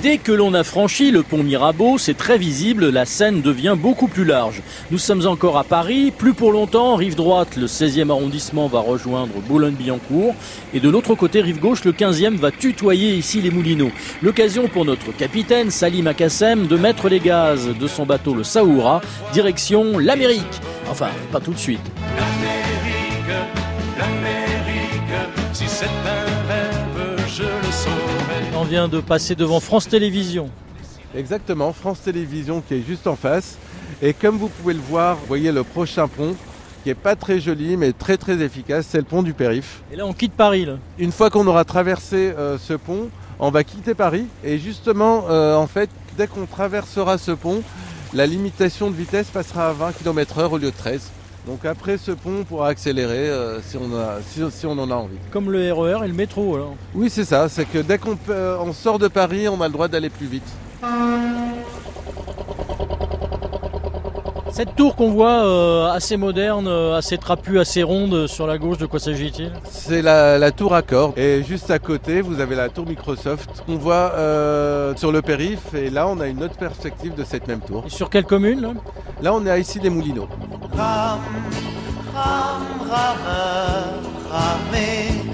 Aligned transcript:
Dès 0.00 0.18
que 0.18 0.30
l'on 0.30 0.54
a 0.54 0.62
franchi 0.62 1.10
le 1.10 1.24
pont 1.24 1.42
Mirabeau, 1.42 1.98
c'est 1.98 2.16
très 2.16 2.38
visible, 2.38 2.88
la 2.88 3.04
Seine 3.04 3.42
devient 3.42 3.74
beaucoup 3.76 4.06
plus 4.06 4.24
large. 4.24 4.62
Nous 4.92 4.98
sommes 4.98 5.26
encore 5.26 5.58
à 5.58 5.64
Paris, 5.64 6.12
plus 6.16 6.34
pour 6.34 6.52
longtemps, 6.52 6.94
rive 6.94 7.16
droite, 7.16 7.56
le 7.56 7.66
16e 7.66 8.08
arrondissement 8.08 8.68
va 8.68 8.78
rejoindre 8.78 9.32
Boulogne-Billancourt, 9.48 10.36
et 10.72 10.78
de 10.78 10.88
l'autre 10.88 11.16
côté, 11.16 11.40
rive 11.40 11.58
gauche, 11.58 11.82
le 11.84 11.90
15e 11.90 12.36
va 12.36 12.52
tutoyer 12.52 13.16
ici 13.16 13.40
les 13.40 13.50
Moulineaux. 13.50 13.90
L'occasion 14.22 14.68
pour 14.68 14.84
notre 14.84 15.10
capitaine, 15.10 15.72
Salim 15.72 16.06
Akassem, 16.06 16.68
de 16.68 16.76
mettre 16.76 17.08
les 17.08 17.18
gaz 17.18 17.68
de 17.68 17.86
son 17.88 18.06
bateau 18.06 18.34
le 18.34 18.44
Saoura, 18.44 19.00
direction 19.32 19.98
l'Amérique. 19.98 20.44
Enfin, 20.88 21.08
pas 21.32 21.40
tout 21.40 21.52
de 21.52 21.58
suite. 21.58 21.80
L'Amérique, 22.16 22.68
vient 28.68 28.86
de 28.86 29.00
passer 29.00 29.34
devant 29.34 29.60
France 29.60 29.88
Télévisions. 29.88 30.50
Exactement, 31.16 31.72
France 31.72 32.02
Télévisions 32.02 32.60
qui 32.60 32.74
est 32.74 32.82
juste 32.86 33.06
en 33.06 33.16
face. 33.16 33.56
Et 34.02 34.12
comme 34.12 34.36
vous 34.36 34.48
pouvez 34.48 34.74
le 34.74 34.80
voir, 34.80 35.16
vous 35.16 35.26
voyez 35.26 35.50
le 35.50 35.64
prochain 35.64 36.06
pont 36.06 36.36
qui 36.84 36.90
est 36.90 36.94
pas 36.94 37.16
très 37.16 37.40
joli 37.40 37.78
mais 37.78 37.92
très 37.92 38.18
très 38.18 38.42
efficace, 38.42 38.86
c'est 38.90 38.98
le 38.98 39.04
pont 39.04 39.22
du 39.22 39.32
Périph. 39.32 39.82
Et 39.90 39.96
là, 39.96 40.06
on 40.06 40.12
quitte 40.12 40.34
Paris. 40.34 40.66
Là. 40.66 40.74
Une 40.98 41.12
fois 41.12 41.30
qu'on 41.30 41.46
aura 41.46 41.64
traversé 41.64 42.34
euh, 42.36 42.58
ce 42.58 42.74
pont, 42.74 43.08
on 43.38 43.50
va 43.50 43.64
quitter 43.64 43.94
Paris 43.94 44.26
et 44.44 44.58
justement, 44.58 45.24
euh, 45.30 45.54
en 45.54 45.66
fait, 45.66 45.88
dès 46.18 46.26
qu'on 46.26 46.44
traversera 46.44 47.16
ce 47.16 47.32
pont, 47.32 47.62
la 48.12 48.26
limitation 48.26 48.90
de 48.90 48.96
vitesse 48.96 49.28
passera 49.28 49.70
à 49.70 49.72
20 49.72 49.92
km/h 49.92 50.50
au 50.50 50.58
lieu 50.58 50.70
de 50.70 50.76
13. 50.76 51.10
Donc 51.46 51.64
après 51.64 51.96
ce 51.96 52.10
pont, 52.10 52.40
on 52.40 52.44
pourra 52.44 52.68
accélérer 52.68 53.28
euh, 53.28 53.60
si, 53.62 53.76
on 53.76 53.96
a, 53.96 54.20
si, 54.26 54.42
si 54.50 54.66
on 54.66 54.72
en 54.72 54.90
a 54.90 54.94
envie. 54.94 55.16
Comme 55.30 55.50
le 55.50 55.72
RER 55.72 56.04
et 56.04 56.08
le 56.08 56.14
métro. 56.14 56.56
Alors. 56.56 56.74
Oui, 56.94 57.08
c'est 57.08 57.24
ça, 57.24 57.48
c'est 57.48 57.64
que 57.64 57.78
dès 57.78 57.98
qu'on 57.98 58.18
on 58.28 58.72
sort 58.72 58.98
de 58.98 59.08
Paris, 59.08 59.48
on 59.48 59.60
a 59.60 59.66
le 59.66 59.72
droit 59.72 59.88
d'aller 59.88 60.10
plus 60.10 60.26
vite. 60.26 60.48
Cette 64.50 64.74
tour 64.74 64.96
qu'on 64.96 65.12
voit 65.12 65.44
euh, 65.44 65.86
assez 65.92 66.16
moderne, 66.16 66.66
euh, 66.66 66.96
assez 66.96 67.16
trapue, 67.16 67.58
assez 67.58 67.84
ronde 67.84 68.12
euh, 68.12 68.26
sur 68.26 68.44
la 68.48 68.58
gauche, 68.58 68.78
de 68.78 68.86
quoi 68.86 68.98
s'agit-il? 68.98 69.52
C'est 69.70 70.02
la, 70.02 70.36
la 70.36 70.50
tour 70.50 70.74
Accor. 70.74 71.12
Et 71.16 71.44
juste 71.44 71.70
à 71.70 71.78
côté, 71.78 72.22
vous 72.22 72.40
avez 72.40 72.56
la 72.56 72.68
tour 72.68 72.84
Microsoft 72.84 73.62
qu'on 73.64 73.76
voit 73.76 74.12
euh, 74.14 74.96
sur 74.96 75.12
le 75.12 75.22
périph. 75.22 75.74
Et 75.74 75.90
là, 75.90 76.08
on 76.08 76.18
a 76.18 76.26
une 76.26 76.42
autre 76.42 76.56
perspective 76.56 77.14
de 77.14 77.22
cette 77.22 77.46
même 77.46 77.60
tour. 77.60 77.84
Et 77.86 77.90
sur 77.90 78.10
quelle 78.10 78.24
commune 78.24 78.60
là? 78.60 78.72
Là, 79.22 79.32
on 79.32 79.46
est 79.46 79.50
à 79.50 79.58
ici 79.58 79.78
les 79.78 79.90
Moulineaux. 79.90 80.26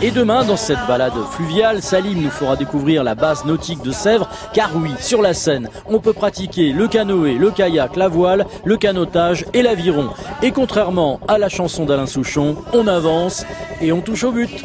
Et 0.00 0.10
demain, 0.10 0.44
dans 0.44 0.56
cette 0.56 0.78
balade 0.86 1.12
fluviale, 1.32 1.82
Salim 1.82 2.22
nous 2.22 2.30
fera 2.30 2.56
découvrir 2.56 3.02
la 3.04 3.14
base 3.14 3.44
nautique 3.44 3.82
de 3.82 3.90
Sèvres, 3.90 4.28
car 4.52 4.70
oui, 4.76 4.92
sur 5.00 5.22
la 5.22 5.34
Seine, 5.34 5.68
on 5.86 5.98
peut 5.98 6.12
pratiquer 6.12 6.72
le 6.72 6.86
canoë, 6.86 7.34
le 7.34 7.50
kayak, 7.50 7.96
la 7.96 8.08
voile, 8.08 8.46
le 8.64 8.76
canotage 8.76 9.44
et 9.54 9.62
l'aviron. 9.62 10.10
Et 10.42 10.52
contrairement 10.52 11.20
à 11.26 11.38
la 11.38 11.48
chanson 11.48 11.84
d'Alain 11.84 12.06
Souchon, 12.06 12.56
on 12.72 12.86
avance 12.86 13.44
et 13.80 13.92
on 13.92 14.00
touche 14.00 14.24
au 14.24 14.32
but. 14.32 14.64